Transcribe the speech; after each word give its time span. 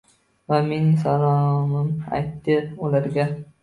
Va 0.53 0.57
mening 0.71 0.95
salomim 1.03 1.95
ayt, 2.17 2.37
der 2.51 2.69
ularga— 2.91 3.33